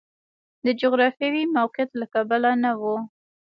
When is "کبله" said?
2.13-2.51